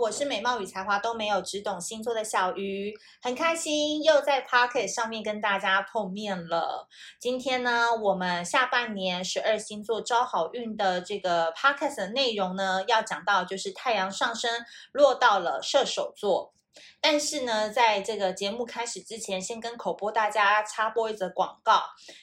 [0.00, 6.88] 我是美貌与才华都没有，只懂星座的小鱼，很开心又在 Pocket 上面跟大家碰面了。
[7.18, 14.50] 今天呢，我们下半年十二星座招好运的这个 Pocket 的内容呢，要讲到就是太阳上升
[14.92, 16.54] 落到了射手座。
[17.02, 21.82] 但是呢，在这个节目开始之前，先跟口播大家插播一则广告，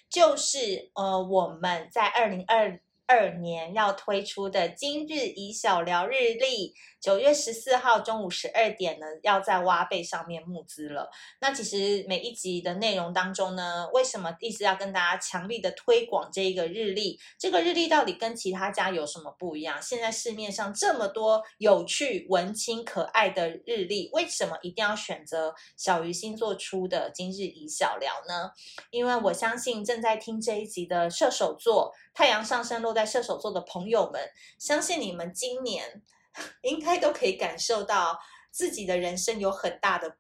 [0.10, 11.10] 就是呃，我们在二零二二年要推出的今日宜小聊日历，九月十四号中午十二点呢，要在挖贝上面募资了。
[11.40, 17.18] 那其实每一集的内容当中呢，为什么一直要跟大家强力的推广这一个日历？
[17.40, 19.82] 这个日历到底跟其他家有什么不一样？
[19.82, 28.52] 现在市面上这么多有趣、文青、可爱的日历，为什么一定要选择小鱼星座出的今日宜小聊呢？
[28.92, 31.94] 因为我相信正在听这一集的射手座。
[32.18, 34.20] 太阳上升落在射手座的朋友们，
[34.58, 36.02] 相信你们今年
[36.64, 40.18] 应该都可以感受到自己的人生有很大的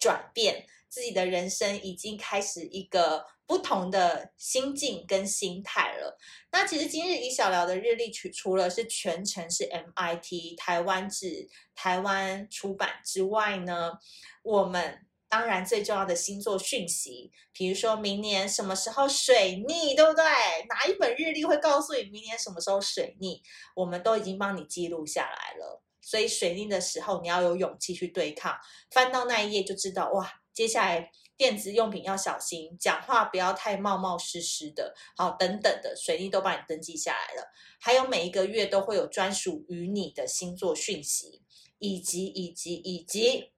[0.00, 6.16] 转变，自己的人生已经开始一个不同的心境跟心态了。
[6.50, 13.98] 那其实今日以小聊的日历，除除了是全程是 MIT 台湾制台湾出版之外呢，
[14.42, 15.06] 我们。
[15.34, 20.22] 当然，最重要的星座讯息，比如说明年什么时候水逆，对不对？
[20.68, 23.42] 哪一本日历会告诉你明年什么时候水逆？
[23.74, 25.82] 我们都已经帮你记录下来了。
[26.00, 28.56] 所以水逆的时候，你要有勇气去对抗。
[28.92, 37.48] 翻到那一页就知道，哇，接下来电子用品要小心，讲话不要太冒冒失失的，好，等等的水逆都帮你登记下来了。
[37.80, 41.42] 还有每一个月都会有专属于你的星座讯息，
[41.80, 43.50] 以及以及以及。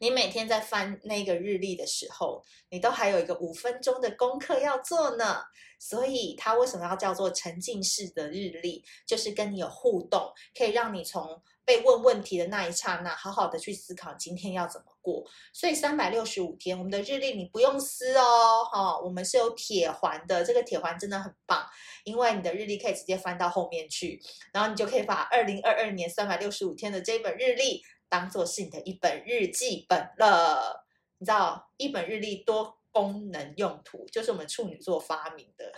[0.00, 5.44] 你每天在翻那个日历的时候，你都还有一个五分钟的功课要做呢。
[5.78, 8.82] 所以它为什么要叫做沉浸式的日历？
[9.06, 15.22] 就是跟你有互动，可以让你从被问问题的那一刹那，好好的去思考今天要怎么过。
[15.52, 20.42] 所以三百六十五天，我们的日历你不用撕哦，哈，我们是有铁环的。
[20.42, 21.64] 这个铁环真的很棒，
[22.04, 24.20] 因为你的日历可以直接翻到后面去，
[24.52, 27.82] 然后你就可以把二零二二年三百六十五天的这本日历。
[28.06, 30.83] 当做是你的一本日记本了，
[31.18, 35.72] 你知道一本日历多功能用途，就是我们处女座发明的。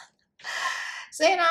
[1.12, 1.44] 所以呢，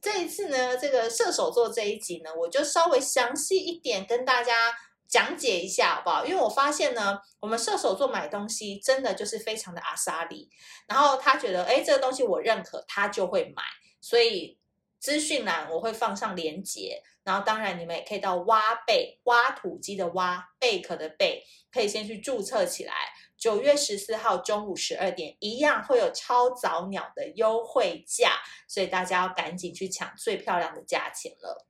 [0.00, 4.72] 这一次呢，这个射手座这一集呢，我就稍微详细一点跟大家
[5.06, 6.24] 讲解一下，好不好？
[6.26, 10.50] 因为我发现呢，我们射手座买东西真的就是非常的阿莎力，
[10.86, 13.62] 然后他觉得，哎，这个东西我认可，他就会买，
[14.00, 14.58] 所以。
[15.02, 22.94] 资讯栏我会放上连接，然后当然你们也可以到挖贝挖土机的挖贝壳的贝，可以先去注册起来。
[23.36, 31.66] 九月十四号中午十二点，一样会有超早鸟的优惠价，所以大家要赶紧去抢最漂亮的价钱了。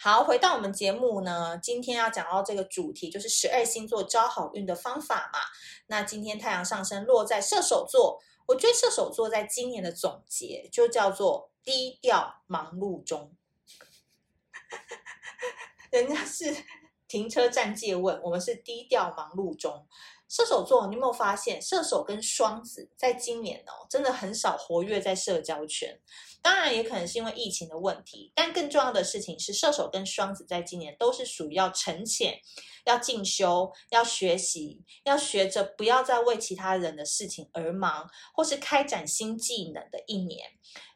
[0.00, 5.38] 好，回到我们节目呢，今天要讲到这个主题就是十二星座招好运的方法嘛。
[5.88, 8.22] 那今天太阳上升落在射手座。
[8.46, 13.34] 我觉得射手座在今年的总结就叫做低调忙碌中，
[15.90, 16.64] 人家是
[17.06, 19.86] 停车站借问，我们是低调忙碌中。
[20.32, 26.00] 射手座，你有没有发现，射手跟双子在今年哦，真的很少活跃在社交圈。
[26.40, 32.40] 当然，也可能是因为疫情的问题，但更重要的事情是，射手跟双子在今年都是属于要沉潜、
[32.86, 40.52] 要进修、要学习、要学着不要再为其他人的事情而忙，或是开展新技能的一年。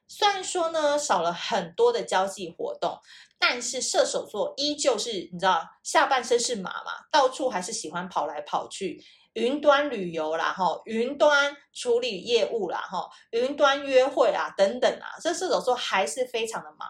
[0.09, 2.99] 虽然说呢，少了很多的交际活动，
[3.39, 9.05] 但是射手座依旧是你知道，下半身是马嘛，到处还是喜欢跑来跑去。
[9.37, 16.89] 云端旅游啦，哈，云端处理业务啦，哈，云端约会啊，等等啊，这射手座还是非常的忙，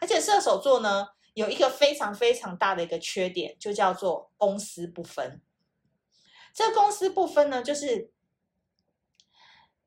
[0.00, 5.42] 而且射手座呢有一个非常非常大的一个缺点，就叫做公私不分。
[6.54, 8.12] 这公私不分呢，就是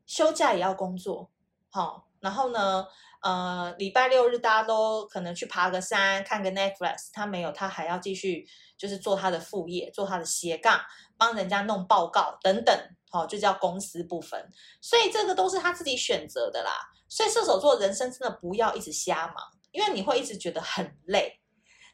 [0.05, 1.31] 休假也要工作，
[1.69, 2.87] 好，然后呢，
[3.21, 8.47] 呃，礼拜六日大家都可能去爬个山，看个 Netflix，他没有，他还要继续
[8.77, 10.81] 就是做他的副业，做他的斜杠。
[11.17, 12.75] 帮人家弄报告等等，
[13.11, 14.51] 好，就叫公私不分，
[14.81, 16.71] 所以这个都是他自己选择的啦。
[17.07, 19.35] 所以射手座人生真的不要一直瞎忙，
[19.71, 21.39] 因为你会一直觉得很累。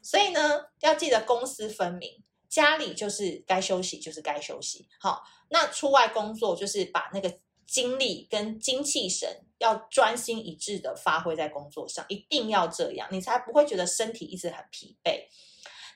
[0.02, 7.30] 所以呢，要记得公私分明，家里就是该休息就是该休息，好，那出外工作就是把那个
[7.68, 15.26] 精力跟精气神要专心一致的发挥在工作上，一定要这样，你才不会觉得身体一直很疲惫。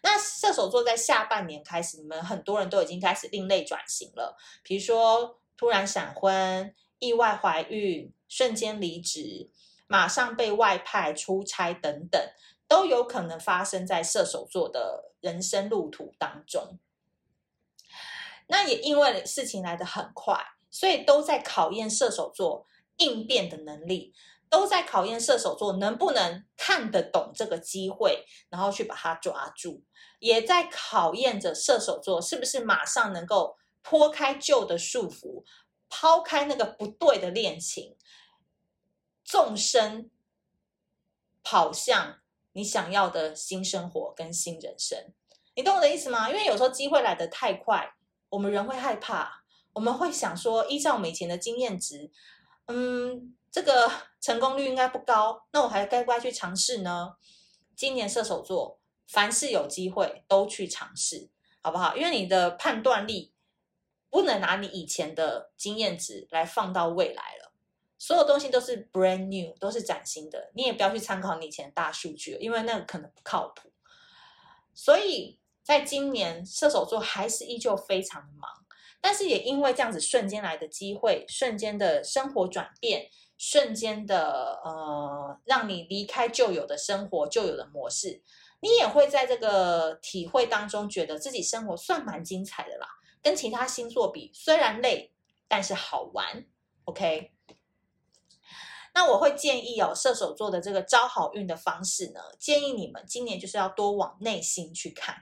[0.03, 9.49] 那射手座在下半年开始，你们很多人都已经开始另类转型了，比如说突然闪婚、意外怀孕、瞬间离职、
[9.87, 12.19] 马上被外派出差等等，
[12.67, 16.79] 都有可能发生在射手座的人生路途当中。
[18.47, 22.65] 那也因为事情来得很快，所以都在考验射手座
[22.97, 24.15] 应变的能力，
[24.49, 29.83] 都在考验射手座能不能看得懂这个机会，然后去把它抓住，
[30.19, 35.43] 也在考验着射手座是不是马上能够脱开旧的束缚，
[35.89, 37.97] 抛开那个不对的恋情，
[39.23, 40.09] 纵身
[41.43, 42.19] 跑向
[42.53, 45.13] 你想要的新生活跟新人生。
[45.55, 46.29] 你懂我的意思吗？
[46.29, 47.93] 因为有时候机会来得太快。
[48.29, 49.40] 我们人会害怕，
[49.73, 52.11] 我们会想说，依照我们以前的经验值，
[52.67, 53.91] 嗯，这个
[54.21, 57.15] 成功率应该不高，那我还该不该去尝试呢？
[57.75, 61.29] 今年射手座，凡事有机会都去尝试，
[61.61, 61.95] 好不好？
[61.95, 63.33] 因为你的判断力
[64.09, 67.53] 不能拿你以前的经验值来放到未来了，
[67.97, 73.71] 所有东西都是 brand new，都是崭新的，你也不要去参考你以前的大数据，因为那可能不靠谱，
[74.73, 75.39] 所以。
[75.63, 78.60] 在今年，射手座还是依旧非常忙，
[79.01, 88.21] 但是也因为这样子瞬间来的机会，瞬间的生活转变，瞬间的呃，让你离开旧有的生活、旧有的模式，
[88.61, 92.87] 你也会在这个体会当中，觉得自己生活算蛮精彩的啦。
[93.23, 95.11] 跟其他星座比，虽然累，
[95.47, 96.45] 但是好玩。
[96.85, 97.31] OK，
[98.93, 105.15] 那我会建议哦，射手座的这个招好运的方式呢，建议你们今年就是要多往内心去看。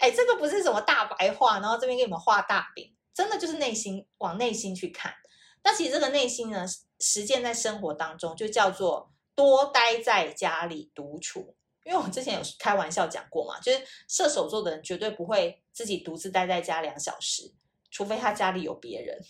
[0.00, 5.14] 哎，这个不是什么大白话，然后这边给你们画大饼，真的就是内心往内心去看。
[5.62, 6.64] 那其实这个内心呢，
[7.00, 11.54] 实践在生活当中，就叫做多待在家里独处。
[11.84, 17.52] 因为我之前有开玩笑讲过嘛，就是射手座的人绝对不会自己独自待在家两小时，
[17.90, 19.20] 除非他家里有别人。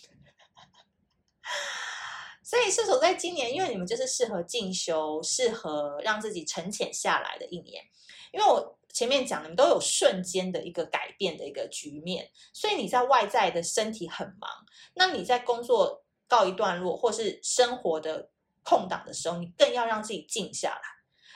[2.43, 7.83] 所以射手在今年，因为你们就是适合进修，适合让自己沉潜下来的一年，
[8.31, 8.77] 因为我。
[8.93, 14.49] 前面讲的，你都有瞬间的一个改变的一个局面，所以你在外在的身体很忙，
[14.95, 18.29] 那你在工作告一段落，或是生活的
[18.63, 20.81] 空档的时候，你更要让自己静下来，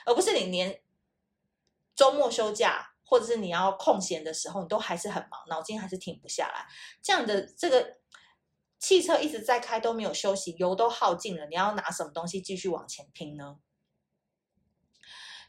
[0.04, 0.80] 而不是你连
[1.94, 6.66] 周末休假，或者是你要空闲的时候，你都还是很忙，脑筋还是停不下来。
[7.02, 7.96] 这样的这个
[8.78, 13.56] 汽车一直在开都没有休息，油都耗尽了，你要拿什么东西继续往前拼呢？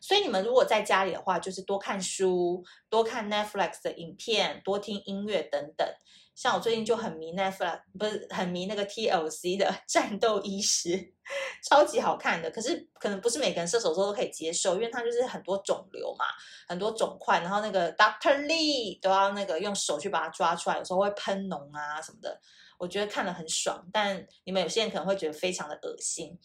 [0.02, 5.88] 所以你们如果在家里的话，就是多看书，多看 Netflix 的影片，多听音乐等等。
[6.36, 10.90] 像我最近就很迷 Netflix，不是很迷那个 TLC 的《战斗医师》，
[11.68, 12.52] 超级好看的。
[12.52, 16.26] 可是可能不是每个人射手座都可以接受，因为它就是很多肿瘤嘛，
[16.68, 22.40] 很多肿块，然后那个 Doctor Lee 都要那个用手去把它抓出来，有时候会喷脓啊什么的。
[22.78, 26.38] 我觉得看了很爽，但你们有些人可能会觉得非常的恶心。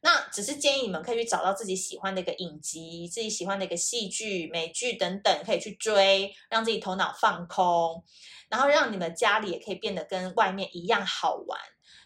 [0.00, 8.04] 那只是建议你们可以去找到自己喜欢的一个影集，自己喜欢的一个戏剧、美剧等等，可以去追，让自己头脑放空，
[8.48, 11.58] 然后让你们家里也可以变得跟外面一样好玩。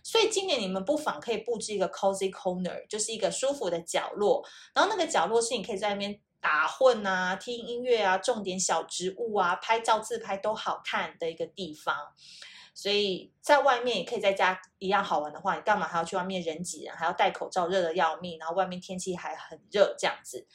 [0.03, 4.43] 所以今年你们不妨可以布置一个 cozy corner，就是一个舒服的角落，
[4.75, 11.95] 然后那个角落是你可以在那边打混啊、听音乐啊、种点小植物啊、拍照自拍都好看的一个地方。
[12.75, 20.47] 所以在外面也可以在家一样好玩的话，你干嘛还要去外面人挤人，还要戴口罩，热的要命，然后外面天气还很热这样子。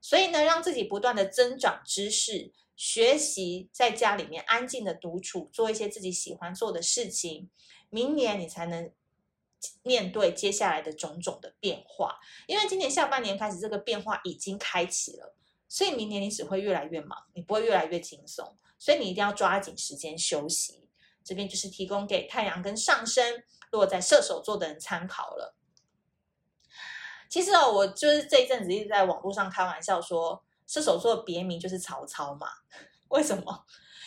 [0.00, 7.50] 所以呢，让自己不断的增长知识，学习在家里面安静的独处，做一些自己喜欢做的事情，
[7.90, 8.92] 明年你才能
[9.82, 12.20] 面对接下来的种种的变化。
[12.46, 15.34] 因为今年下半年开始，这个变化已经开启了，
[15.68, 18.56] 所以明年你只会越来越忙，你不会越来越轻松。
[18.78, 20.87] 所以你一定要抓紧时间休息。
[21.28, 25.54] 这边就是提供给太阳跟上升落在射手座的人参考了。
[27.28, 32.48] 其实哦，我就是这一阵子一直在网络上开玩笑说，射手座别名就是曹操嘛。
[33.10, 33.66] 为什么？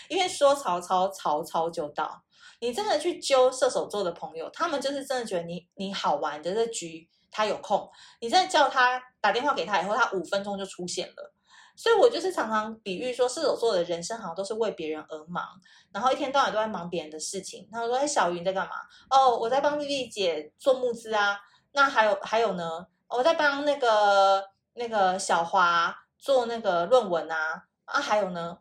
[0.09, 2.23] 因为说曹操，曹操就到。
[2.59, 7.87] 你真的去揪射手座的朋友，他们就是真的觉得你你好玩的这局，他有空，
[8.19, 11.33] 你真的叫他打电话给他以后，他五分钟就出现了。
[11.75, 15.43] 所以我就是常常比喻说，射手座的人生好像都是为别人而忙，
[15.91, 17.67] 然后一天到晚都在忙别人的事情。
[17.71, 18.75] 他说：“哎，小云在干嘛？
[19.09, 21.39] 哦，我在帮丽丽姐做募资啊。
[21.71, 22.85] 那还有还有呢？
[23.07, 27.63] 我在帮那个那个小华做那个论文啊。
[27.85, 28.57] 啊，还有呢，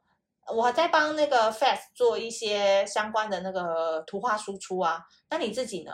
[0.48, 5.04] 我还在帮那个 Fast 做一些相关的那个图画输出啊。
[5.28, 5.92] 那你自己呢？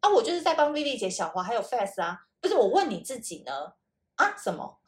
[0.00, 2.18] 啊，我就是在帮丽丽姐、小华还有 Fast 啊。
[2.40, 3.52] 不是，我问你自己呢？
[4.16, 4.78] 啊，什么？”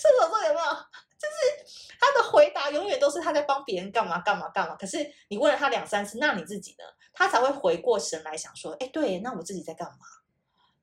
[0.00, 0.66] 射手座有没有？
[1.20, 4.74] 就是他的回答永远都是他在帮别人干嘛干嘛干嘛。
[4.76, 6.84] 可是你问了他两三次，那你自己呢？
[7.12, 9.98] 他才会回过神来想说：“哎，对，那我自己在干嘛？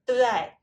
[0.05, 0.53] 对不对？”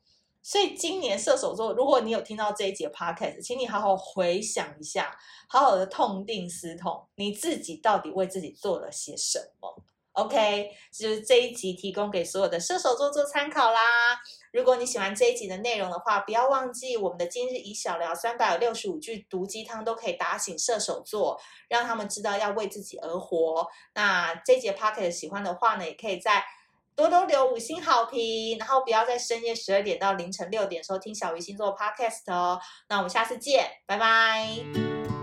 [0.46, 5.18] 所以今年射手座，如果你有听到这一集的 podcast，请你好好回想一下，
[5.48, 9.82] 好好的痛定思痛，你自己到底为自己做了些什么
[10.12, 13.80] ？OK，就是这一集提供给所有的射手座做参考啦。
[14.54, 23.66] 如果你喜欢这一集的内容的话，不要忘记我们的今日一小聊三百六十五句毒鸡汤都可以打醒射手座，让他们知道要为自己而活。
[23.94, 26.44] 那这一集 podcast 喜欢的话呢，也可以在。
[26.96, 32.60] 多多留五星好评，然后不要在深夜十二点到凌晨六点收听小鱼星座 Podcast 哦。
[32.88, 35.13] 那我们下次见，拜拜。